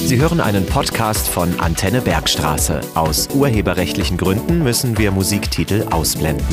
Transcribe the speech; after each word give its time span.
Sie 0.00 0.20
hören 0.20 0.40
einen 0.40 0.64
Podcast 0.64 1.28
von 1.28 1.58
Antenne 1.58 2.00
Bergstraße. 2.00 2.80
Aus 2.94 3.28
urheberrechtlichen 3.34 4.16
Gründen 4.16 4.62
müssen 4.62 4.96
wir 4.96 5.10
Musiktitel 5.10 5.86
ausblenden. 5.90 6.46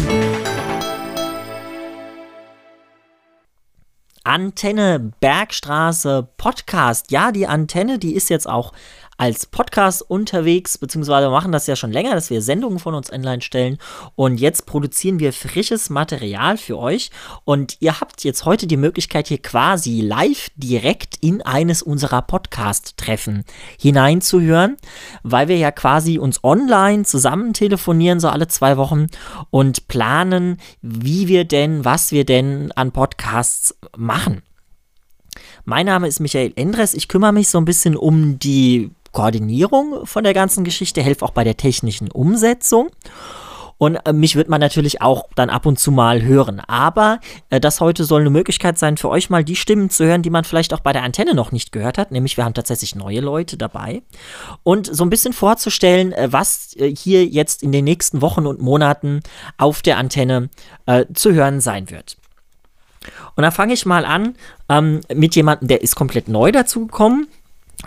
Antenne 4.24 5.12
Bergstraße 5.20 6.28
Podcast. 6.38 7.12
Ja, 7.12 7.32
die 7.32 7.46
Antenne, 7.46 8.00
die 8.00 8.16
ist 8.16 8.30
jetzt 8.30 8.50
auch 8.50 8.74
als 9.18 9.46
Podcast 9.46 10.02
unterwegs, 10.02 10.78
beziehungsweise 10.78 11.30
machen 11.30 11.52
das 11.52 11.68
ja 11.68 11.76
schon 11.76 11.92
länger, 11.92 12.16
dass 12.16 12.30
wir 12.30 12.42
Sendungen 12.42 12.80
von 12.80 12.96
uns 12.96 13.12
online 13.12 13.42
stellen. 13.42 13.78
Und 14.16 14.40
jetzt 14.40 14.66
produzieren 14.66 15.20
wir 15.20 15.32
frisches 15.32 15.90
Material 15.90 16.58
für 16.58 16.78
euch. 16.78 17.12
Und 17.46 17.78
ihr 17.80 18.02
habt 18.02 18.24
jetzt 18.24 18.46
heute 18.46 18.68
die 18.68 18.78
Möglichkeit, 18.78 19.28
hier 19.28 19.42
quasi 19.42 20.02
live 20.02 20.50
direkt 20.56 21.18
in 21.22 21.42
eines 21.42 21.82
unserer 21.82 22.22
Podcast-Treffen 22.22 23.46
hineinzuhören, 23.80 24.78
weil 25.24 25.48
wir 25.48 25.58
ja 25.58 25.72
quasi 25.72 26.20
uns 26.20 26.44
online 26.44 27.04
zusammen 27.04 27.54
telefonieren, 27.54 28.20
so 28.20 28.28
alle 28.28 28.48
zwei 28.48 28.76
Wochen 28.76 29.08
und 29.50 29.88
planen, 29.88 30.58
wie 30.82 31.28
wir 31.28 31.46
denn, 31.46 31.86
was 31.86 32.12
wir 32.12 32.26
denn 32.26 32.72
an 32.74 32.92
Podcasts 32.92 33.78
machen. 33.96 34.42
Mein 35.64 35.88
Name 35.88 36.08
ist 36.08 36.20
Michael 36.20 36.54
Endres. 36.56 36.94
Ich 36.94 37.08
kümmere 37.08 37.34
mich 37.34 37.48
so 37.48 37.58
ein 37.58 37.66
bisschen 37.66 37.96
um 37.96 38.38
die 38.40 38.92
Koordinierung 39.16 40.06
von 40.06 40.24
der 40.24 40.34
ganzen 40.34 40.64
Geschichte, 40.64 41.02
helfe 41.02 41.26
auch 41.26 41.32
bei 41.32 41.44
der 41.44 41.58
technischen 41.58 42.12
Umsetzung. 42.12 42.90
Und 43.78 43.96
äh, 44.06 44.14
mich 44.14 44.36
wird 44.36 44.50
man 44.50 44.62
natürlich 44.62 45.02
auch 45.02 45.30
dann 45.36 45.50
ab 45.50 45.66
und 45.66 45.80
zu 45.80 45.92
mal 45.92 46.22
hören. 46.22 46.60
Aber 46.60 47.20
äh, 47.50 47.60
das 47.60 47.80
heute 47.80 48.04
soll 48.04 48.22
eine 48.22 48.30
Möglichkeit 48.30 48.78
sein, 48.78 48.98
für 48.98 49.10
euch 49.10 49.30
mal 49.30 49.44
die 49.44 49.56
Stimmen 49.56 49.90
zu 49.90 50.06
hören, 50.06 50.22
die 50.22 50.30
man 50.30 50.44
vielleicht 50.44 50.74
auch 50.74 50.80
bei 50.82 50.94
der 50.94 51.04
Antenne 51.04 51.34
noch 51.34 51.52
nicht 51.52 51.72
gehört 51.72 51.98
hat. 51.98 52.12
Nämlich 52.12 52.38
wir 52.38 52.46
haben 52.46 52.54
tatsächlich 52.54 52.96
neue 52.96 53.22
Leute 53.22 53.58
dabei. 53.58 54.02
Und 54.64 54.94
so 54.94 55.04
ein 55.04 55.10
bisschen 55.10 55.34
vorzustellen, 55.34 56.12
äh, 56.12 56.32
was 56.32 56.76
äh, 56.76 56.94
hier 56.94 57.26
jetzt 57.26 57.64
in 57.64 57.72
den 57.72 57.86
nächsten 57.86 58.22
Wochen 58.22 58.46
und 58.46 58.62
Monaten 58.62 59.22
auf 59.58 59.82
der 59.82 59.98
Antenne 59.98 60.50
äh, 60.86 61.06
zu 61.14 61.34
hören 61.34 61.62
sein 61.62 61.90
wird. 61.90 62.18
Und 63.36 63.44
da 63.44 63.52
fange 63.52 63.74
ich 63.74 63.86
mal 63.86 64.06
an 64.06 64.36
ähm, 64.68 65.02
mit 65.14 65.36
jemandem, 65.36 65.68
der 65.68 65.82
ist 65.82 65.96
komplett 65.96 66.28
neu 66.28 66.52
dazugekommen. 66.52 67.28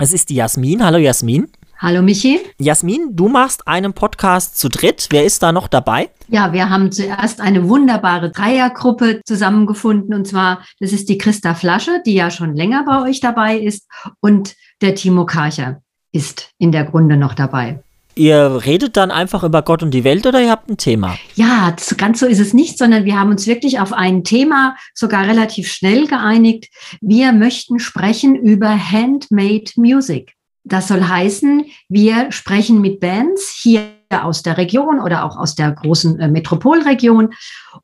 Es 0.01 0.13
ist 0.13 0.29
die 0.29 0.35
Jasmin. 0.35 0.81
Hallo 0.81 0.97
Jasmin. 0.97 1.49
Hallo 1.77 2.01
Michi. 2.01 2.39
Jasmin, 2.57 3.17
du 3.17 3.27
machst 3.27 3.67
einen 3.67 3.91
Podcast 3.91 4.57
zu 4.57 4.69
dritt. 4.69 5.07
Wer 5.09 5.25
ist 5.25 5.43
da 5.43 5.51
noch 5.51 5.67
dabei? 5.67 6.09
Ja, 6.29 6.53
wir 6.53 6.69
haben 6.69 6.93
zuerst 6.93 7.41
eine 7.41 7.67
wunderbare 7.67 8.31
Dreiergruppe 8.31 9.19
zusammengefunden. 9.25 10.13
Und 10.13 10.25
zwar, 10.25 10.63
das 10.79 10.93
ist 10.93 11.09
die 11.09 11.17
Christa 11.17 11.53
Flasche, 11.53 12.01
die 12.05 12.13
ja 12.13 12.31
schon 12.31 12.55
länger 12.55 12.85
bei 12.85 13.09
euch 13.09 13.19
dabei 13.19 13.57
ist. 13.57 13.89
Und 14.21 14.55
der 14.79 14.95
Timo 14.95 15.25
Karcher 15.25 15.81
ist 16.13 16.51
in 16.59 16.71
der 16.71 16.85
Grunde 16.85 17.17
noch 17.17 17.33
dabei. 17.33 17.83
Ihr 18.19 18.65
redet 18.65 18.97
dann 18.97 19.11
einfach 19.11 19.45
über 19.45 19.61
Gott 19.61 19.81
und 19.81 19.91
die 19.91 20.03
Welt 20.03 20.27
oder 20.27 20.41
ihr 20.41 20.51
habt 20.51 20.69
ein 20.69 20.75
Thema? 20.75 21.17
Ja, 21.35 21.73
ganz 21.95 22.19
so 22.19 22.25
ist 22.25 22.41
es 22.41 22.53
nicht, 22.53 22.77
sondern 22.77 23.05
wir 23.05 23.17
haben 23.17 23.29
uns 23.31 23.47
wirklich 23.47 23.79
auf 23.79 23.93
ein 23.93 24.25
Thema 24.25 24.75
sogar 24.93 25.25
relativ 25.25 25.71
schnell 25.71 26.05
geeinigt. 26.05 26.67
Wir 26.99 27.31
möchten 27.31 27.79
sprechen 27.79 28.35
über 28.35 28.77
Handmade 28.91 29.71
Music. 29.77 30.33
Das 30.65 30.89
soll 30.89 31.01
heißen, 31.01 31.63
wir 31.87 32.33
sprechen 32.33 32.81
mit 32.81 32.99
Bands 32.99 33.57
hier 33.61 33.83
aus 34.09 34.43
der 34.43 34.57
Region 34.57 34.99
oder 34.99 35.23
auch 35.23 35.37
aus 35.37 35.55
der 35.55 35.71
großen 35.71 36.19
äh, 36.19 36.27
Metropolregion 36.27 37.29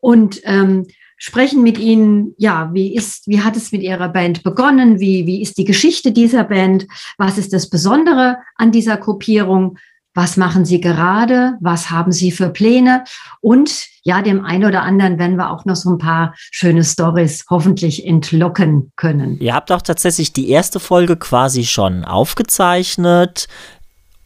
und 0.01 0.41
ähm, 0.43 0.85
sprechen 1.15 1.63
mit 1.63 1.79
ihnen, 1.79 2.33
ja, 2.37 2.71
wie 2.73 2.93
ist, 2.93 3.25
wie 3.27 3.39
hat 3.39 3.55
es 3.55 3.71
mit 3.71 3.83
ihrer 3.83 4.09
Band 4.09 4.43
begonnen? 4.43 4.99
Wie, 4.99 5.25
wie 5.27 5.41
ist 5.41 5.57
die 5.57 5.63
Geschichte 5.63 6.11
dieser 6.11 6.43
Band? 6.43 6.87
Was 7.17 7.37
ist 7.37 7.53
das 7.53 7.69
Besondere 7.69 8.39
an 8.57 8.73
dieser 8.73 8.97
Gruppierung? 8.97 9.77
Was 10.15 10.37
machen 10.37 10.65
Sie 10.65 10.81
gerade, 10.81 11.53
was 11.59 11.91
haben 11.91 12.11
Sie 12.11 12.31
für 12.31 12.49
Pläne 12.49 13.03
und 13.41 13.85
ja, 14.03 14.21
dem 14.21 14.45
einen 14.45 14.65
oder 14.65 14.83
anderen 14.83 15.17
werden 15.17 15.35
wir 15.35 15.51
auch 15.51 15.65
noch 15.65 15.75
so 15.75 15.89
ein 15.89 15.97
paar 15.97 16.35
schöne 16.51 16.83
Stories 16.83 17.45
hoffentlich 17.49 18.05
entlocken 18.05 18.91
können. 18.95 19.39
Ihr 19.39 19.53
habt 19.53 19.71
auch 19.71 19.81
tatsächlich 19.81 20.31
die 20.31 20.49
erste 20.49 20.79
Folge 20.79 21.17
quasi 21.17 21.65
schon 21.65 22.05
aufgezeichnet. 22.05 23.47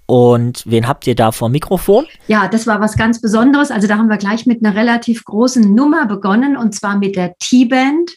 Und 0.06 0.64
wen 0.66 0.88
habt 0.88 1.06
ihr 1.06 1.14
da 1.14 1.32
vor 1.32 1.50
Mikrofon? 1.50 2.08
Ja, 2.28 2.48
das 2.48 2.66
war 2.66 2.82
was 2.82 2.98
ganz 2.98 3.22
Besonderes. 3.22 3.70
Also 3.70 3.88
da 3.88 3.98
haben 3.98 4.10
wir 4.10 4.18
gleich 4.18 4.48
mit 4.48 4.66
einer 4.66 4.76
relativ 4.76 5.24
großen 5.24 5.76
Nummer 5.76 6.08
begonnen 6.08 6.58
und 6.58 6.74
zwar 6.74 6.98
mit 6.98 7.16
der 7.16 7.36
T-Band. 7.38 8.12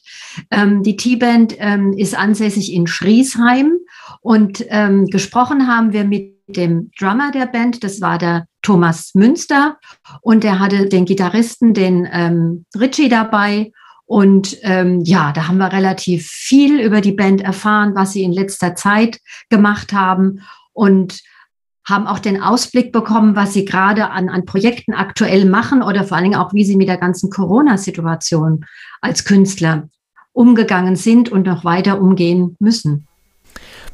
Ähm, 0.51 0.83
die 0.83 0.97
T-Band 0.97 1.55
ähm, 1.59 1.93
ist 1.93 2.17
ansässig 2.19 2.73
in 2.73 2.87
Schriesheim 2.87 3.75
und 4.23 4.65
ähm, 4.69 5.07
gesprochen 5.09 5.69
haben 5.69 5.93
wir 5.93 6.05
mit 6.05 6.42
dem 6.57 6.91
Drummer 6.99 7.31
der 7.31 7.47
Band, 7.47 7.83
das 7.85 8.01
war 8.01 8.19
der 8.19 8.47
Thomas 8.63 9.15
Münster 9.15 9.79
und 10.21 10.45
er 10.45 10.59
hatte 10.59 10.89
den 10.89 11.05
Gitarristen, 11.05 11.75
den 11.75 12.09
ähm, 12.11 12.65
Richie 12.79 13.09
dabei. 13.09 13.73
Und 14.05 14.59
ähm, 14.63 15.01
ja, 15.05 15.33
da 15.33 15.49
haben 15.49 15.59
wir 15.59 15.73
relativ 15.73 16.27
viel 16.27 16.81
über 16.81 17.01
die 17.01 17.13
Band 17.13 17.41
erfahren, 17.41 17.95
was 17.95 18.13
sie 18.13 18.23
in 18.23 18.33
letzter 18.33 18.75
Zeit 18.75 19.21
gemacht 19.49 19.93
haben 19.93 20.41
und 20.73 21.21
haben 21.85 22.07
auch 22.07 22.19
den 22.19 22.41
Ausblick 22.41 22.93
bekommen, 22.93 23.35
was 23.35 23.55
sie 23.55 23.65
gerade 23.65 24.11
an, 24.11 24.29
an 24.29 24.45
Projekten 24.45 24.93
aktuell 24.93 25.45
machen 25.47 25.83
oder 25.83 26.05
vor 26.05 26.17
allen 26.17 26.25
Dingen 26.25 26.41
auch, 26.41 26.53
wie 26.55 26.65
sie 26.65 26.77
mit 26.77 26.89
der 26.89 26.97
ganzen 26.97 27.31
Corona-Situation 27.31 28.65
als 29.01 29.25
Künstler 29.25 29.89
umgegangen 30.33 30.97
sind 30.97 31.29
und 31.29 31.47
noch 31.47 31.65
weiter 31.65 32.01
umgehen 32.01 32.57
müssen. 32.61 33.09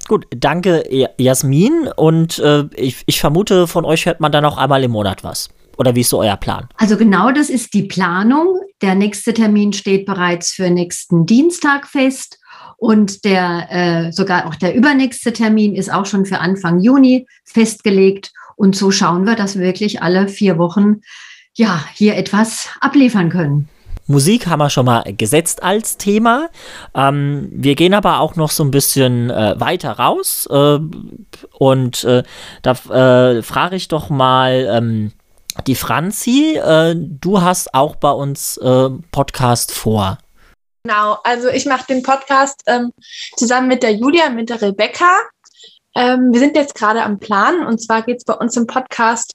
Gut, 0.09 0.27
danke 0.35 0.85
Jasmin 1.19 1.91
und 1.97 2.39
äh, 2.39 2.65
ich, 2.75 3.03
ich 3.05 3.21
vermute, 3.21 3.67
von 3.67 3.85
euch 3.85 4.07
hört 4.07 4.21
man 4.21 4.33
dann 4.33 4.47
auch 4.47 4.57
einmal 4.57 4.83
im 4.83 4.91
Monat 4.91 5.23
was. 5.23 5.51
Oder 5.77 5.95
wie 5.95 6.01
ist 6.01 6.09
so 6.09 6.21
euer 6.21 6.37
Plan? 6.39 6.67
Also 6.77 6.97
genau 6.97 7.31
das 7.31 7.51
ist 7.51 7.75
die 7.75 7.83
Planung. 7.83 8.59
Der 8.81 8.95
nächste 8.95 9.35
Termin 9.35 9.75
steht 9.75 10.07
bereits 10.07 10.51
für 10.51 10.71
nächsten 10.71 11.27
Dienstag 11.27 11.87
fest. 11.87 12.41
Und 12.79 13.25
der 13.25 13.69
äh, 13.71 14.13
sogar 14.13 14.47
auch 14.47 14.55
der 14.55 14.75
übernächste 14.75 15.33
Termin 15.33 15.75
ist 15.75 15.93
auch 15.93 16.07
schon 16.07 16.25
für 16.25 16.39
Anfang 16.39 16.81
Juni 16.81 17.27
festgelegt. 17.45 18.33
Und 18.57 18.77
so 18.77 18.91
schauen 18.91 19.25
wir, 19.25 19.37
dass 19.37 19.57
wir 19.57 19.63
wirklich 19.63 20.03
alle 20.03 20.27
vier 20.27 20.59
Wochen 20.59 21.03
ja 21.55 21.85
hier 21.95 22.17
etwas 22.17 22.71
abliefern 22.81 23.29
können. 23.29 23.69
Musik 24.09 24.47
haben 24.47 24.59
wir 24.59 24.71
schon 24.71 24.87
mal 24.87 25.05
gesetzt 25.07 25.63
als 25.63 25.99
Thema. 25.99 26.49
Ähm, 26.95 27.51
wir 27.53 27.75
gehen 27.75 27.93
aber 27.93 28.21
auch 28.21 28.37
noch 28.37 28.51
so 28.51 28.65
ein 28.65 28.71
bisschen 28.71 29.29
äh, 29.29 29.55
weiter 29.61 29.93
raus. 29.93 30.49
Äh, 30.51 30.79
und 31.59 32.05
äh, 32.05 32.23
da 32.63 32.73
äh, 32.73 33.43
frage 33.43 33.77
ich 33.77 33.89
doch 33.89 34.09
mal 34.09 34.67
ähm, 34.73 35.13
die 35.67 35.75
Franzi. 35.75 36.57
Äh, 36.57 36.95
du 36.97 37.43
hast 37.43 37.75
auch 37.75 37.97
bei 37.97 38.11
uns 38.11 38.57
äh, 38.57 38.89
Podcast 39.13 39.73
vor. 39.73 40.17
Genau, 40.85 41.19
also 41.23 41.49
ich 41.49 41.67
mache 41.67 41.87
den 41.87 42.03
Podcast 42.03 42.63
ähm, 42.67 42.93
zusammen 43.37 43.69
mit 43.69 43.83
der 43.83 43.95
Julia, 43.95 44.31
mit 44.31 44.49
der 44.49 44.63
Rebecca. 44.63 45.19
Ähm, 45.95 46.33
wir 46.33 46.41
sind 46.41 46.57
jetzt 46.57 46.75
gerade 46.75 47.03
am 47.03 47.19
Plan 47.19 47.67
und 47.67 47.79
zwar 47.79 48.03
geht 48.03 48.19
es 48.19 48.25
bei 48.25 48.35
uns 48.35 48.57
im 48.57 48.67
Podcast 48.67 49.35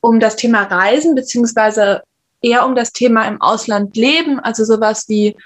um 0.00 0.18
das 0.18 0.36
Thema 0.36 0.62
Reisen 0.62 1.14
beziehungsweise 1.14 2.02
eher 2.44 2.66
um 2.66 2.74
das 2.74 2.92
Thema 2.92 3.26
im 3.26 3.40
Ausland 3.40 3.96
leben, 3.96 4.40
also 4.40 4.64
sowas 4.64 5.08
wie 5.08 5.36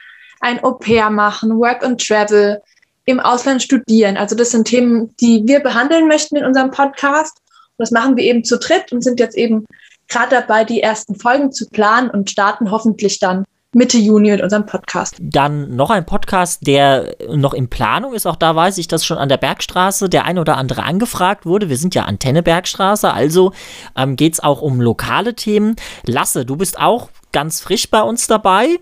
ein 0.41 0.62
Au-pair 0.62 1.10
machen, 1.10 1.59
Work 1.59 1.84
and 1.84 2.04
Travel, 2.04 2.62
im 3.04 3.20
Ausland 3.20 3.62
studieren. 3.62 4.16
Also 4.16 4.36
das 4.36 4.50
sind 4.50 4.66
Themen, 4.66 5.14
die 5.16 5.42
wir 5.47 5.60
behandeln 5.60 6.08
möchten 6.08 6.37
in 6.37 6.44
unserem 6.44 6.70
Podcast. 6.70 7.38
Und 7.38 7.78
das 7.78 7.91
machen 7.91 8.16
wir 8.16 8.25
eben 8.25 8.44
zu 8.44 8.58
dritt 8.58 8.92
und 8.92 9.03
sind 9.03 9.19
jetzt 9.19 9.37
eben 9.37 9.64
gerade 10.08 10.37
dabei, 10.37 10.64
die 10.64 10.82
ersten 10.82 11.14
Folgen 11.14 11.50
zu 11.50 11.69
planen 11.70 12.10
und 12.10 12.31
starten 12.31 12.70
hoffentlich 12.70 13.19
dann 13.19 13.44
Mitte 13.75 13.99
Juni 13.99 14.31
mit 14.31 14.41
unserem 14.41 14.65
Podcast. 14.65 15.17
Dann 15.21 15.77
noch 15.77 15.91
ein 15.91 16.06
Podcast, 16.06 16.67
der 16.67 17.15
noch 17.34 17.53
in 17.53 17.69
Planung 17.69 18.15
ist. 18.15 18.27
Auch 18.27 18.37
da 18.37 18.56
weiß 18.56 18.79
ich, 18.79 18.89
dass 18.89 19.05
schon 19.05 19.19
an 19.19 19.29
der 19.29 19.37
Bergstraße 19.37 20.09
der 20.09 20.25
ein 20.25 20.39
oder 20.39 20.56
andere 20.56 20.84
angefragt 20.84 21.44
wurde. 21.44 21.69
Wir 21.69 21.76
sind 21.76 21.94
ja 21.94 22.05
Antenne 22.05 22.43
Bergstraße, 22.43 23.12
also 23.12 23.53
ähm, 23.94 24.17
geht 24.17 24.32
es 24.32 24.41
auch 24.41 24.62
um 24.62 24.81
lokale 24.81 25.35
Themen. 25.35 25.76
Lasse, 26.06 26.47
du 26.47 26.56
bist 26.56 26.79
auch 26.79 27.11
ganz 27.32 27.61
frisch 27.61 27.91
bei 27.91 28.00
uns 28.00 28.26
dabei 28.26 28.79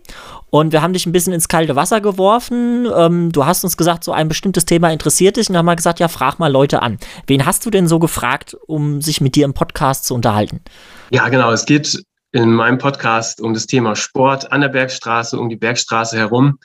und 0.50 0.70
wir 0.70 0.82
haben 0.82 0.92
dich 0.92 1.04
ein 1.04 1.12
bisschen 1.12 1.32
ins 1.32 1.48
kalte 1.48 1.74
Wasser 1.74 2.00
geworfen. 2.00 2.86
Ähm, 2.96 3.32
du 3.32 3.44
hast 3.44 3.64
uns 3.64 3.76
gesagt, 3.76 4.04
so 4.04 4.12
ein 4.12 4.28
bestimmtes 4.28 4.66
Thema 4.66 4.92
interessiert 4.92 5.36
dich 5.36 5.50
und 5.50 5.56
haben 5.56 5.66
mal 5.66 5.74
gesagt, 5.74 5.98
ja, 5.98 6.06
frag 6.06 6.38
mal 6.38 6.52
Leute 6.52 6.80
an. 6.82 6.98
Wen 7.26 7.44
hast 7.44 7.66
du 7.66 7.70
denn 7.70 7.88
so 7.88 7.98
gefragt, 7.98 8.56
um 8.68 9.02
sich 9.02 9.20
mit 9.20 9.34
dir 9.34 9.46
im 9.46 9.52
Podcast 9.52 10.04
zu 10.04 10.14
unterhalten? 10.14 10.60
Ja, 11.10 11.28
genau. 11.28 11.50
Es 11.50 11.66
geht 11.66 12.04
in 12.36 12.52
meinem 12.52 12.76
Podcast 12.76 13.40
um 13.40 13.54
das 13.54 13.66
Thema 13.66 13.96
Sport 13.96 14.52
an 14.52 14.60
der 14.60 14.68
Bergstraße, 14.68 15.40
um 15.40 15.48
die 15.48 15.56
Bergstraße 15.56 16.18
herum. 16.18 16.58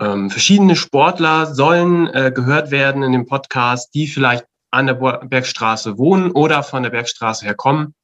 Ähm, 0.00 0.30
verschiedene 0.30 0.76
Sportler 0.76 1.52
sollen 1.52 2.06
äh, 2.14 2.30
gehört 2.32 2.70
werden 2.70 3.02
in 3.02 3.10
dem 3.10 3.26
Podcast, 3.26 3.92
die 3.92 4.06
vielleicht 4.06 4.46
an 4.70 4.86
der 4.86 4.94
Bergstraße 4.94 5.98
wohnen 5.98 6.30
oder 6.30 6.62
von 6.62 6.84
der 6.84 6.90
Bergstraße 6.90 7.44
herkommen. 7.44 7.94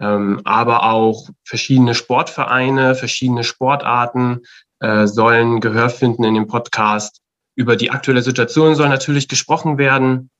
Ähm, 0.00 0.40
aber 0.44 0.84
auch 0.84 1.28
verschiedene 1.44 1.96
Sportvereine, 1.96 2.94
verschiedene 2.94 3.42
Sportarten 3.42 4.42
äh, 4.78 5.08
sollen 5.08 5.60
Gehör 5.60 5.90
finden 5.90 6.22
in 6.22 6.34
dem 6.34 6.46
Podcast. 6.46 7.22
Über 7.56 7.74
die 7.74 7.90
aktuelle 7.90 8.22
Situation 8.22 8.76
soll 8.76 8.88
natürlich 8.88 9.26
gesprochen 9.26 9.78
werden. 9.78 10.30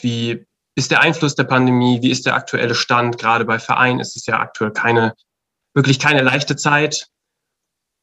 wie 0.00 0.46
ist 0.76 0.92
der 0.92 1.00
Einfluss 1.00 1.34
der 1.34 1.44
Pandemie, 1.44 2.02
wie 2.02 2.10
ist 2.10 2.24
der 2.24 2.36
aktuelle 2.36 2.76
Stand. 2.76 3.18
Gerade 3.18 3.44
bei 3.44 3.58
Vereinen 3.58 3.98
ist 3.98 4.14
es 4.14 4.26
ja 4.26 4.38
aktuell 4.38 4.70
keine, 4.70 5.14
wirklich 5.74 5.98
keine 5.98 6.22
leichte 6.22 6.56
Zeit. 6.56 7.08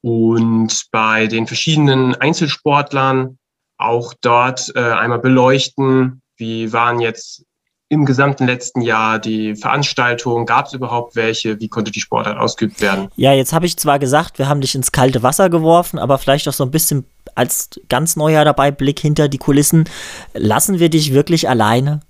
Und 0.01 0.87
bei 0.91 1.27
den 1.27 1.47
verschiedenen 1.47 2.15
Einzelsportlern 2.15 3.37
auch 3.77 4.13
dort 4.21 4.71
äh, 4.75 4.79
einmal 4.79 5.19
beleuchten, 5.19 6.21
wie 6.37 6.71
waren 6.71 6.99
jetzt 6.99 7.43
im 7.89 8.05
gesamten 8.05 8.45
letzten 8.45 8.81
Jahr 8.81 9.17
die 9.17 9.55
Veranstaltungen? 9.55 10.45
Gab 10.45 10.67
es 10.67 10.73
überhaupt 10.73 11.15
welche? 11.15 11.59
Wie 11.59 11.69
konnte 11.69 11.91
die 11.91 12.01
Sportart 12.01 12.37
ausgeübt 12.37 12.81
werden? 12.81 13.09
Ja, 13.15 13.33
jetzt 13.33 13.53
habe 13.53 13.65
ich 13.65 13.77
zwar 13.77 13.97
gesagt, 13.97 14.39
wir 14.39 14.49
haben 14.49 14.61
dich 14.61 14.75
ins 14.75 14.91
kalte 14.91 15.23
Wasser 15.23 15.49
geworfen, 15.49 15.97
aber 15.97 16.17
vielleicht 16.17 16.47
auch 16.47 16.53
so 16.53 16.63
ein 16.63 16.71
bisschen 16.71 17.05
als 17.35 17.69
ganz 17.87 18.15
neuer 18.15 18.43
dabei, 18.43 18.71
Blick 18.71 18.99
hinter 18.99 19.29
die 19.29 19.37
Kulissen. 19.37 19.85
Lassen 20.33 20.79
wir 20.79 20.89
dich 20.89 21.13
wirklich 21.13 21.47
alleine? 21.47 22.01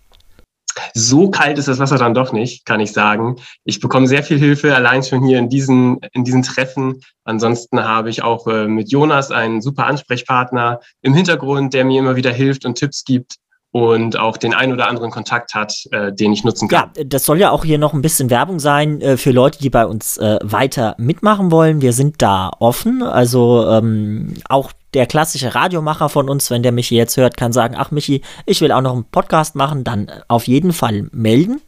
So 0.94 1.29
kalt 1.29 1.57
ist 1.57 1.68
das 1.68 1.79
Wasser 1.79 1.97
dann 1.97 2.13
doch 2.13 2.31
nicht, 2.31 2.65
kann 2.65 2.79
ich 2.79 2.91
sagen. 2.91 3.38
Ich 3.63 3.79
bekomme 3.79 4.07
sehr 4.07 4.24
viel 4.24 4.39
Hilfe 4.39 4.75
allein 4.75 5.03
schon 5.03 5.24
hier 5.25 5.39
in 5.39 5.50
diesen, 5.50 6.00
in 6.13 6.24
diesen 6.24 6.44
Treffen. 6.44 7.01
Ansonsten 7.24 7.83
habe 7.83 8.09
ich 8.09 8.24
auch 8.24 8.47
äh, 8.47 8.68
mit 8.68 8.91
Jonas 8.91 9.31
einen 9.31 9.62
super 9.62 9.85
Ansprechpartner 9.85 10.79
im 11.01 11.13
Hintergrund, 11.13 11.74
der 11.74 11.85
mir 11.85 12.00
immer 12.00 12.15
wieder 12.15 12.31
hilft 12.31 12.65
und 12.65 12.75
Tipps 12.75 13.03
gibt 13.03 13.38
und 13.72 14.18
auch 14.18 14.38
den 14.38 14.54
ein 14.54 14.72
oder 14.72 14.88
anderen 14.88 15.12
Kontakt 15.12 15.54
hat, 15.54 15.74
äh, 15.92 16.12
den 16.14 16.31
ich 16.34 16.44
nutzen 16.44 16.68
kann. 16.68 16.92
Ja, 16.96 17.04
das 17.04 17.25
soll 17.25 17.40
ja 17.40 17.52
auch 17.52 17.66
hier 17.66 17.78
noch 17.78 17.94
ein 17.94 18.02
bisschen 18.02 18.30
Werbung 18.30 18.60
sein 18.60 19.02
äh, 19.02 19.18
für 19.18 19.31
Leute, 19.31 19.60
die 19.60 19.69
bei 19.69 19.86
uns 19.86 20.18
äh, 20.18 20.40
weiter 20.42 20.96
mitmachen 20.98 21.52
wollen. 21.52 21.81
Wir 21.81 21.94
sind 21.94 22.22
da 22.22 22.52
offen, 22.60 23.04
also 23.04 23.68
ähm, 23.69 24.36
auch 24.48 24.72
der 24.94 25.06
klassische 25.06 25.54
Radiomacher 25.54 26.10
von 26.10 26.30
uns, 26.30 26.50
wenn 26.50 26.64
der 26.64 26.72
Michi 26.72 26.96
jetzt 26.96 27.18
hört, 27.18 27.36
kann 27.38 27.52
sagen, 27.52 27.75
ach 27.78 27.92
Michi, 27.92 28.22
ich 28.46 28.62
will 28.62 28.72
auch 28.72 28.81
noch 28.81 28.94
einen 28.94 29.04
Podcast 29.04 29.56
machen, 29.56 29.84
dann 29.84 30.10
auf 30.28 30.48
jeden 30.48 30.72
Fall 30.72 31.08
melden. 31.12 31.62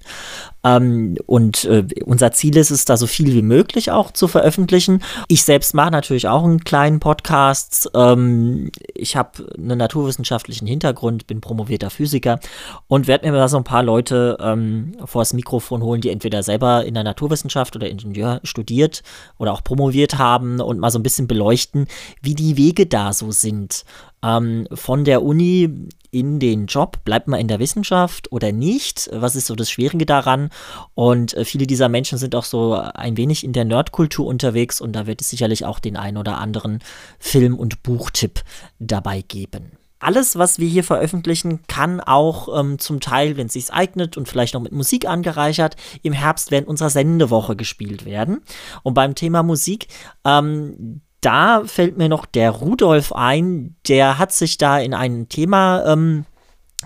Ähm, 0.64 1.18
und 1.26 1.64
äh, 1.66 1.86
unser 2.06 2.32
Ziel 2.32 2.58
ist 2.58 2.72
es, 2.72 2.86
da 2.86 2.98
so 2.98 3.08
viel 3.08 3.34
wie 3.34 3.42
möglich 3.42 3.92
auch 3.92 4.12
zu 4.12 4.28
veröffentlichen. 4.28 5.02
Ich 5.28 5.44
selbst 5.44 5.74
mache 5.74 5.92
natürlich 5.92 6.28
auch 6.28 6.44
einen 6.44 6.64
kleinen 6.64 7.00
Podcast. 7.00 7.90
Ähm, 7.94 8.72
ich 8.94 9.16
habe 9.16 9.48
einen 9.58 9.78
naturwissenschaftlichen 9.78 10.68
Hintergrund, 10.68 11.28
bin 11.28 11.42
promovierter 11.42 11.90
Physiker 11.90 12.40
und 12.88 13.08
werde 13.08 13.30
mir 13.30 13.38
da 13.38 13.48
so 13.48 13.58
ein 13.58 13.64
paar 13.64 13.84
Leute 13.84 14.38
ähm, 14.42 14.94
vor 15.06 15.22
das 15.22 15.34
Mikrofon 15.34 15.82
holen, 15.82 16.02
die 16.02 16.10
entweder 16.10 16.44
selber 16.44 16.86
in 16.86 16.94
der 16.94 17.04
Naturwissenschaft 17.04 17.76
oder 17.76 17.90
Ingenieur 17.90 18.42
studiert 18.44 19.04
oder 19.38 19.54
auch 19.54 19.64
promoviert 19.64 20.18
haben 20.18 20.60
und 20.60 20.80
mal 20.80 20.92
so 20.92 21.00
ein 21.00 21.04
bisschen 21.04 21.28
beleuchten, 21.28 21.88
wie 22.22 22.36
die 22.36 22.58
Wege 22.58 22.86
da 22.86 23.14
so 23.14 23.32
sind 23.32 23.86
ähm, 24.24 24.68
von 24.74 25.04
der 25.04 25.24
Uni 25.24 25.88
in 26.12 26.40
den 26.40 26.66
Job? 26.66 27.04
Bleibt 27.06 27.28
man 27.28 27.40
in 27.40 27.48
der 27.48 27.60
Wissenschaft 27.60 28.32
oder 28.32 28.52
nicht? 28.52 29.10
Was 29.14 29.36
ist 29.36 29.48
so 29.48 29.56
das 29.56 29.70
Schwierige 29.70 30.06
daran? 30.06 30.50
Und 30.96 31.34
äh, 31.36 31.46
viele 31.46 31.68
dieser 31.68 31.90
Menschen 31.90 32.18
sind 32.18 32.36
auch 32.36 32.46
so 32.46 32.74
ein 32.74 33.18
wenig 33.18 33.44
in 33.44 33.54
der 33.54 33.66
Nerdkultur 33.66 34.26
unterwegs 34.26 34.82
und 34.82 34.94
da 34.94 35.08
wird 35.08 35.22
es 35.22 35.30
sicherlich 35.30 35.66
auch 35.66 35.80
den 35.80 35.98
einen 35.98 36.18
oder 36.18 36.38
anderen 36.38 36.80
Film- 37.20 37.58
und 37.58 37.84
Buchtipp 37.84 38.42
dabei 38.80 39.22
geben. 39.22 39.72
Alles, 40.02 40.38
was 40.38 40.60
wir 40.60 40.70
hier 40.70 40.86
veröffentlichen, 40.86 41.64
kann 41.68 42.00
auch 42.00 42.58
ähm, 42.58 42.80
zum 42.80 43.02
Teil, 43.02 43.36
wenn 43.36 43.48
es 43.48 43.54
sich 43.54 43.74
eignet 43.74 44.16
und 44.16 44.30
vielleicht 44.30 44.54
noch 44.54 44.62
mit 44.62 44.72
Musik 44.72 45.06
angereichert, 45.06 45.76
im 46.04 46.14
Herbst 46.14 46.52
während 46.52 46.70
unserer 46.70 46.90
Sendewoche 46.90 47.58
gespielt 47.58 48.06
werden. 48.06 48.42
Und 48.82 48.94
beim 48.94 49.14
Thema 49.14 49.44
Musik, 49.44 49.88
ähm, 50.24 51.02
da 51.22 51.64
fällt 51.66 51.98
mir 51.98 52.10
noch 52.10 52.26
der 52.26 52.52
Rudolf 52.52 53.12
ein, 53.12 53.76
der 53.88 54.18
hat 54.18 54.32
sich 54.32 54.58
da 54.58 54.80
in 54.80 54.94
ein 54.94 55.28
Thema 55.30 55.84
ähm, 55.86 56.26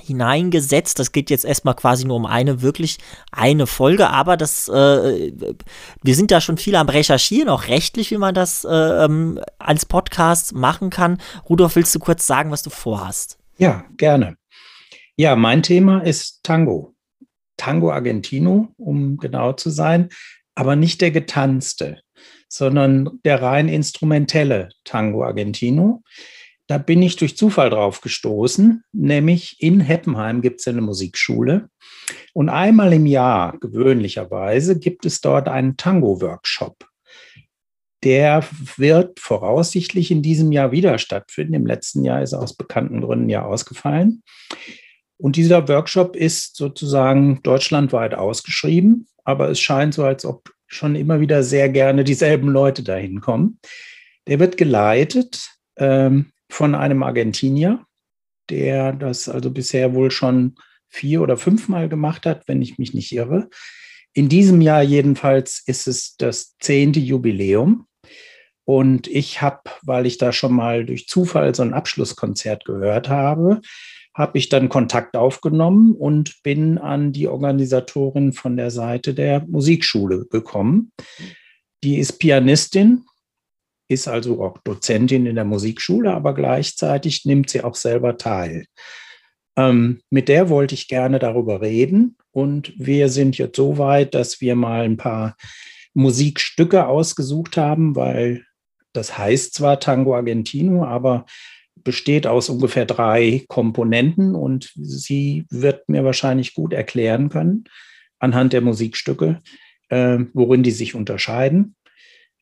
hineingesetzt. 0.01 0.99
Das 0.99 1.11
geht 1.11 1.29
jetzt 1.29 1.45
erstmal 1.45 1.75
quasi 1.75 2.05
nur 2.05 2.17
um 2.17 2.25
eine, 2.25 2.61
wirklich 2.61 2.97
eine 3.31 3.67
Folge, 3.67 4.09
aber 4.09 4.37
das, 4.37 4.67
äh, 4.69 5.31
wir 6.01 6.15
sind 6.15 6.31
da 6.31 6.41
schon 6.41 6.57
viel 6.57 6.75
am 6.75 6.89
Recherchieren, 6.89 7.49
auch 7.49 7.67
rechtlich, 7.67 8.11
wie 8.11 8.17
man 8.17 8.33
das 8.33 8.65
äh, 8.65 8.69
ähm, 9.05 9.39
als 9.59 9.85
Podcast 9.85 10.53
machen 10.53 10.89
kann. 10.89 11.19
Rudolf, 11.47 11.75
willst 11.75 11.93
du 11.93 11.99
kurz 11.99 12.25
sagen, 12.25 12.51
was 12.51 12.63
du 12.63 12.69
vorhast? 12.69 13.37
Ja, 13.57 13.85
gerne. 13.97 14.37
Ja, 15.15 15.35
mein 15.35 15.61
Thema 15.61 15.99
ist 15.99 16.39
Tango. 16.43 16.95
Tango 17.57 17.91
Argentino, 17.91 18.69
um 18.77 19.17
genau 19.17 19.53
zu 19.53 19.69
sein, 19.69 20.09
aber 20.55 20.75
nicht 20.75 21.01
der 21.01 21.11
getanzte 21.11 22.01
sondern 22.53 23.19
der 23.25 23.41
rein 23.41 23.67
instrumentelle 23.67 24.69
Tango 24.83 25.23
Argentino. 25.23 26.03
Da 26.67 26.77
bin 26.77 27.01
ich 27.01 27.15
durch 27.15 27.35
Zufall 27.35 27.71
drauf 27.71 28.01
gestoßen, 28.01 28.83
nämlich 28.93 29.57
in 29.59 29.79
Heppenheim 29.79 30.41
gibt 30.41 30.59
es 30.59 30.67
eine 30.67 30.81
Musikschule. 30.81 31.69
Und 32.33 32.49
einmal 32.49 32.93
im 32.93 33.07
Jahr, 33.07 33.57
gewöhnlicherweise, 33.59 34.77
gibt 34.77 35.05
es 35.05 35.19
dort 35.19 35.49
einen 35.49 35.77
Tango-Workshop. 35.77 36.87
Der 38.03 38.45
wird 38.77 39.19
voraussichtlich 39.19 40.11
in 40.11 40.21
diesem 40.21 40.51
Jahr 40.51 40.71
wieder 40.71 40.99
stattfinden. 40.99 41.55
Im 41.55 41.65
letzten 41.65 42.05
Jahr 42.05 42.21
ist 42.21 42.33
er 42.33 42.41
aus 42.41 42.55
bekannten 42.55 43.01
Gründen 43.01 43.29
ja 43.29 43.43
ausgefallen. 43.43 44.21
Und 45.17 45.37
dieser 45.37 45.67
Workshop 45.67 46.15
ist 46.15 46.55
sozusagen 46.55 47.41
deutschlandweit 47.41 48.13
ausgeschrieben, 48.13 49.07
aber 49.23 49.49
es 49.49 49.59
scheint 49.59 49.95
so, 49.95 50.03
als 50.03 50.25
ob 50.25 50.52
schon 50.73 50.95
immer 50.95 51.19
wieder 51.19 51.43
sehr 51.43 51.69
gerne 51.69 52.03
dieselben 52.03 52.49
Leute 52.49 52.83
dahin 52.83 53.21
kommen. 53.21 53.59
Der 54.27 54.39
wird 54.39 54.57
geleitet 54.57 55.49
ähm, 55.77 56.31
von 56.49 56.75
einem 56.75 57.03
Argentinier, 57.03 57.85
der 58.49 58.93
das 58.93 59.29
also 59.29 59.51
bisher 59.51 59.93
wohl 59.93 60.11
schon 60.11 60.55
vier 60.89 61.21
oder 61.21 61.37
fünfmal 61.37 61.89
gemacht 61.89 62.25
hat, 62.25 62.47
wenn 62.47 62.61
ich 62.61 62.77
mich 62.77 62.93
nicht 62.93 63.11
irre. 63.11 63.49
In 64.13 64.29
diesem 64.29 64.61
Jahr 64.61 64.83
jedenfalls 64.83 65.63
ist 65.65 65.87
es 65.87 66.15
das 66.17 66.55
zehnte 66.59 66.99
Jubiläum. 66.99 67.87
Und 68.65 69.07
ich 69.07 69.41
habe, 69.41 69.61
weil 69.81 70.05
ich 70.05 70.17
da 70.17 70.31
schon 70.31 70.53
mal 70.53 70.85
durch 70.85 71.07
Zufall 71.07 71.53
so 71.53 71.63
ein 71.63 71.73
Abschlusskonzert 71.73 72.65
gehört 72.65 73.09
habe, 73.09 73.61
habe 74.15 74.37
ich 74.37 74.49
dann 74.49 74.69
Kontakt 74.69 75.17
aufgenommen 75.17 75.93
und 75.93 76.43
bin 76.43 76.77
an 76.77 77.11
die 77.13 77.27
Organisatorin 77.27 78.31
von 78.31 78.55
der 78.57 78.71
Seite 78.71 79.13
der 79.13 79.45
Musikschule 79.47 80.25
gekommen. 80.29 80.91
Die 81.83 81.97
ist 81.97 82.19
Pianistin, 82.19 83.03
ist 83.89 84.07
also 84.07 84.41
auch 84.43 84.57
Dozentin 84.63 85.25
in 85.25 85.35
der 85.35 85.45
Musikschule, 85.45 86.13
aber 86.13 86.33
gleichzeitig 86.33 87.25
nimmt 87.25 87.49
sie 87.49 87.63
auch 87.63 87.75
selber 87.75 88.17
teil. 88.17 88.65
Ähm, 89.57 90.01
mit 90.09 90.29
der 90.29 90.49
wollte 90.49 90.75
ich 90.75 90.87
gerne 90.87 91.19
darüber 91.19 91.61
reden 91.61 92.17
und 92.31 92.73
wir 92.77 93.09
sind 93.09 93.37
jetzt 93.37 93.57
so 93.57 93.77
weit, 93.77 94.13
dass 94.13 94.41
wir 94.41 94.55
mal 94.55 94.83
ein 94.83 94.97
paar 94.97 95.35
Musikstücke 95.93 96.87
ausgesucht 96.87 97.57
haben, 97.57 97.95
weil 97.95 98.45
das 98.93 99.17
heißt 99.17 99.53
zwar 99.53 99.79
Tango 99.79 100.15
Argentino, 100.15 100.85
aber 100.85 101.25
besteht 101.75 102.27
aus 102.27 102.49
ungefähr 102.49 102.85
drei 102.85 103.43
Komponenten 103.47 104.35
und 104.35 104.71
sie 104.75 105.45
wird 105.49 105.89
mir 105.89 106.03
wahrscheinlich 106.03 106.53
gut 106.53 106.73
erklären 106.73 107.29
können 107.29 107.65
anhand 108.19 108.53
der 108.53 108.61
Musikstücke, 108.61 109.41
äh, 109.89 110.19
worin 110.33 110.63
die 110.63 110.71
sich 110.71 110.95
unterscheiden. 110.95 111.75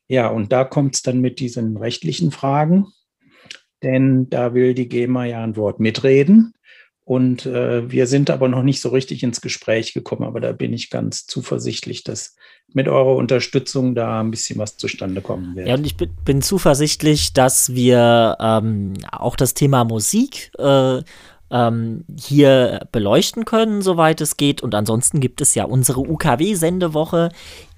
Ja, 0.08 0.28
und 0.28 0.52
da 0.52 0.64
kommt 0.64 0.96
es 0.96 1.02
dann 1.02 1.22
mit 1.22 1.40
diesen 1.40 1.78
rechtlichen 1.78 2.32
Fragen, 2.32 2.88
denn 3.82 4.30
da 4.30 4.54
will 4.54 4.76
die 4.76 4.90
GEMA 4.90 5.26
ja 5.26 5.44
ein 5.44 5.56
Wort 5.56 5.80
mitreden. 5.80 6.54
Und 7.04 7.46
äh, 7.46 7.90
wir 7.90 8.06
sind 8.08 8.30
aber 8.30 8.48
noch 8.48 8.64
nicht 8.64 8.80
so 8.80 8.90
richtig 8.90 9.24
ins 9.24 9.42
Gespräch 9.42 9.94
gekommen, 9.94 10.24
aber 10.24 10.40
da 10.40 10.52
bin 10.52 10.72
ich 10.72 10.90
ganz 10.90 11.26
zuversichtlich, 11.26 12.04
dass 12.04 12.36
mit 12.74 12.88
eurer 12.88 13.16
Unterstützung 13.16 13.96
da 13.96 14.22
ein 14.22 14.32
bisschen 14.32 14.60
was 14.60 14.78
zustande 14.78 15.22
kommen 15.22 15.56
wird. 15.56 15.68
Ja, 15.68 15.76
und 15.76 15.86
ich 15.86 15.98
bin, 15.98 16.12
bin 16.24 16.42
zuversichtlich, 16.42 17.34
dass 17.34 17.74
wir 17.74 18.38
ähm, 18.40 18.94
auch 19.12 19.36
das 19.36 19.54
Thema 19.54 19.84
Musik 19.84 20.52
äh, 20.58 21.02
ähm, 21.52 22.06
hier 22.18 22.88
beleuchten 22.92 23.46
können, 23.46 23.82
soweit 23.82 24.22
es 24.22 24.38
geht. 24.38 24.62
Und 24.62 24.74
ansonsten 24.74 25.20
gibt 25.20 25.42
es 25.42 25.54
ja 25.54 25.66
unsere 25.66 26.02
UKW-Sendewoche 26.02 27.30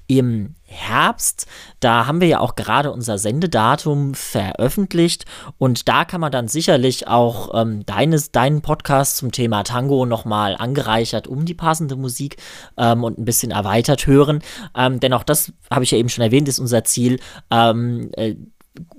im 0.07 0.55
Herbst. 0.63 1.45
Da 1.79 2.07
haben 2.07 2.21
wir 2.21 2.27
ja 2.27 2.39
auch 2.39 2.55
gerade 2.55 2.91
unser 2.91 3.17
Sendedatum 3.17 4.13
veröffentlicht 4.15 5.25
und 5.57 5.87
da 5.87 6.05
kann 6.05 6.21
man 6.21 6.31
dann 6.31 6.47
sicherlich 6.47 7.07
auch 7.07 7.59
ähm, 7.59 7.85
deines, 7.85 8.31
deinen 8.31 8.61
Podcast 8.61 9.17
zum 9.17 9.31
Thema 9.31 9.63
Tango 9.63 10.05
nochmal 10.05 10.55
angereichert 10.57 11.27
um 11.27 11.45
die 11.45 11.53
passende 11.53 11.95
Musik 11.95 12.37
ähm, 12.77 13.03
und 13.03 13.17
ein 13.17 13.25
bisschen 13.25 13.51
erweitert 13.51 14.07
hören. 14.07 14.41
Ähm, 14.75 14.99
denn 14.99 15.13
auch 15.13 15.23
das 15.23 15.53
habe 15.71 15.83
ich 15.83 15.91
ja 15.91 15.97
eben 15.97 16.09
schon 16.09 16.23
erwähnt, 16.23 16.47
ist 16.47 16.59
unser 16.59 16.83
Ziel. 16.83 17.19
Ähm, 17.51 18.09
äh, 18.13 18.35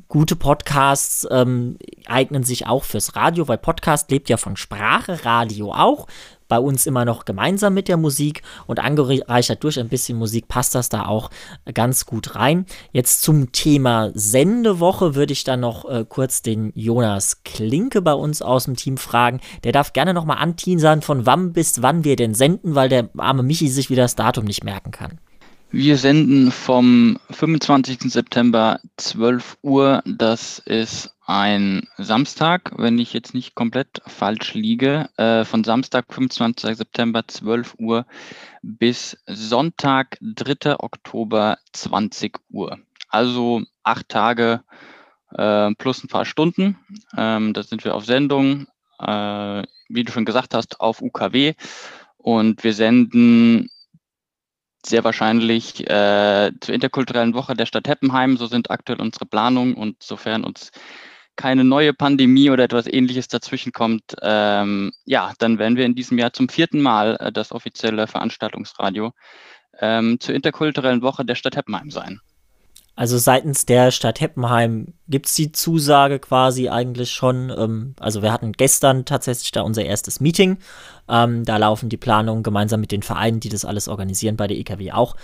gute 0.08 0.36
Podcasts 0.36 1.26
ähm, 1.30 1.76
eignen 2.06 2.44
sich 2.44 2.66
auch 2.66 2.84
fürs 2.84 3.16
Radio, 3.16 3.48
weil 3.48 3.58
Podcast 3.58 4.10
lebt 4.10 4.28
ja 4.28 4.36
von 4.36 4.56
Sprache, 4.56 5.24
Radio 5.24 5.72
auch. 5.72 6.06
Bei 6.54 6.60
uns 6.60 6.86
immer 6.86 7.04
noch 7.04 7.24
gemeinsam 7.24 7.74
mit 7.74 7.88
der 7.88 7.96
Musik 7.96 8.42
und 8.68 8.78
angereichert 8.78 9.64
durch 9.64 9.80
ein 9.80 9.88
bisschen 9.88 10.16
Musik 10.16 10.46
passt 10.46 10.76
das 10.76 10.88
da 10.88 11.06
auch 11.06 11.28
ganz 11.74 12.06
gut 12.06 12.36
rein. 12.36 12.64
Jetzt 12.92 13.22
zum 13.22 13.50
Thema 13.50 14.12
Sendewoche 14.14 15.16
würde 15.16 15.32
ich 15.32 15.42
dann 15.42 15.58
noch 15.58 15.84
äh, 15.90 16.04
kurz 16.08 16.42
den 16.42 16.70
Jonas 16.76 17.42
Klinke 17.42 18.02
bei 18.02 18.14
uns 18.14 18.40
aus 18.40 18.66
dem 18.66 18.76
Team 18.76 18.98
fragen. 18.98 19.40
Der 19.64 19.72
darf 19.72 19.92
gerne 19.92 20.14
nochmal 20.14 20.38
anteasern, 20.38 21.02
von 21.02 21.26
wann 21.26 21.52
bis 21.52 21.82
wann 21.82 22.04
wir 22.04 22.14
denn 22.14 22.34
senden, 22.34 22.76
weil 22.76 22.88
der 22.88 23.08
arme 23.16 23.42
Michi 23.42 23.66
sich 23.66 23.90
wieder 23.90 24.04
das 24.04 24.14
Datum 24.14 24.44
nicht 24.44 24.62
merken 24.62 24.92
kann. 24.92 25.18
Wir 25.76 25.98
senden 25.98 26.52
vom 26.52 27.18
25. 27.30 28.02
September 28.02 28.78
12 28.96 29.58
Uhr. 29.62 30.04
Das 30.06 30.60
ist 30.60 31.16
ein 31.26 31.88
Samstag, 31.98 32.70
wenn 32.76 33.00
ich 33.00 33.12
jetzt 33.12 33.34
nicht 33.34 33.56
komplett 33.56 34.00
falsch 34.06 34.54
liege. 34.54 35.08
Äh, 35.16 35.44
von 35.44 35.64
Samstag, 35.64 36.14
25. 36.14 36.76
September 36.76 37.26
12 37.26 37.74
Uhr 37.80 38.06
bis 38.62 39.18
Sonntag, 39.26 40.16
3. 40.20 40.78
Oktober 40.78 41.58
20 41.72 42.38
Uhr. 42.50 42.78
Also 43.08 43.62
acht 43.82 44.08
Tage 44.08 44.62
äh, 45.32 45.74
plus 45.74 46.04
ein 46.04 46.08
paar 46.08 46.24
Stunden. 46.24 46.78
Ähm, 47.16 47.52
da 47.52 47.64
sind 47.64 47.84
wir 47.84 47.96
auf 47.96 48.04
Sendung, 48.04 48.68
äh, 49.00 49.64
wie 49.88 50.04
du 50.04 50.12
schon 50.12 50.24
gesagt 50.24 50.54
hast, 50.54 50.80
auf 50.80 51.02
UKW. 51.02 51.54
Und 52.16 52.62
wir 52.62 52.74
senden 52.74 53.70
sehr 54.86 55.04
wahrscheinlich 55.04 55.88
äh, 55.88 56.52
zur 56.60 56.74
interkulturellen 56.74 57.34
Woche 57.34 57.54
der 57.54 57.66
Stadt 57.66 57.88
Heppenheim. 57.88 58.36
So 58.36 58.46
sind 58.46 58.70
aktuell 58.70 59.00
unsere 59.00 59.26
Planungen 59.26 59.74
und 59.74 60.02
sofern 60.02 60.44
uns 60.44 60.70
keine 61.36 61.64
neue 61.64 61.92
Pandemie 61.92 62.50
oder 62.50 62.64
etwas 62.64 62.86
ähnliches 62.86 63.28
dazwischenkommt, 63.28 64.14
ähm, 64.22 64.92
ja, 65.04 65.32
dann 65.38 65.58
werden 65.58 65.76
wir 65.76 65.84
in 65.84 65.94
diesem 65.94 66.18
Jahr 66.18 66.32
zum 66.32 66.48
vierten 66.48 66.80
Mal 66.80 67.16
äh, 67.16 67.32
das 67.32 67.52
offizielle 67.52 68.06
Veranstaltungsradio 68.06 69.12
ähm, 69.80 70.20
zur 70.20 70.34
interkulturellen 70.34 71.02
Woche 71.02 71.24
der 71.24 71.34
Stadt 71.34 71.56
Heppenheim 71.56 71.90
sein. 71.90 72.20
Also 72.96 73.18
seitens 73.18 73.66
der 73.66 73.90
Stadt 73.90 74.20
Heppenheim 74.20 74.94
gibt 75.08 75.26
es 75.26 75.34
die 75.34 75.50
Zusage 75.50 76.20
quasi 76.20 76.68
eigentlich 76.68 77.10
schon. 77.10 77.52
Ähm, 77.56 77.94
also 77.98 78.22
wir 78.22 78.32
hatten 78.32 78.52
gestern 78.52 79.04
tatsächlich 79.04 79.50
da 79.50 79.62
unser 79.62 79.84
erstes 79.84 80.20
Meeting. 80.20 80.58
Ähm, 81.08 81.44
da 81.44 81.56
laufen 81.56 81.88
die 81.88 81.96
Planungen 81.96 82.44
gemeinsam 82.44 82.80
mit 82.80 82.92
den 82.92 83.02
Vereinen, 83.02 83.40
die 83.40 83.48
das 83.48 83.64
alles 83.64 83.88
organisieren, 83.88 84.36
bei 84.36 84.46
der 84.46 84.56
EKW 84.58 84.92
auch. 84.92 85.16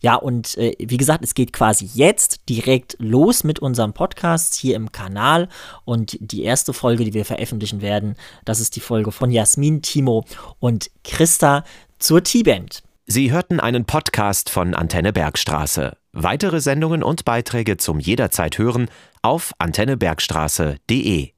Ja, 0.00 0.14
und 0.14 0.56
äh, 0.56 0.74
wie 0.78 0.96
gesagt, 0.96 1.24
es 1.24 1.34
geht 1.34 1.52
quasi 1.52 1.90
jetzt 1.92 2.48
direkt 2.48 2.96
los 2.98 3.44
mit 3.44 3.58
unserem 3.58 3.92
Podcast 3.92 4.54
hier 4.54 4.76
im 4.76 4.92
Kanal. 4.92 5.48
Und 5.84 6.16
die 6.20 6.44
erste 6.44 6.72
Folge, 6.72 7.04
die 7.04 7.14
wir 7.14 7.24
veröffentlichen 7.24 7.82
werden, 7.82 8.14
das 8.44 8.60
ist 8.60 8.76
die 8.76 8.80
Folge 8.80 9.12
von 9.12 9.30
Jasmin, 9.30 9.82
Timo 9.82 10.24
und 10.60 10.90
Christa 11.04 11.64
zur 11.98 12.22
T-Band. 12.22 12.82
Sie 13.06 13.32
hörten 13.32 13.58
einen 13.58 13.86
Podcast 13.86 14.50
von 14.50 14.74
Antenne 14.74 15.12
Bergstraße. 15.12 15.96
Weitere 16.20 16.60
Sendungen 16.60 17.04
und 17.04 17.24
Beiträge 17.24 17.76
zum 17.76 18.00
jederzeit 18.00 18.58
hören 18.58 18.90
auf 19.22 19.52
antennebergstraße.de. 19.58 21.30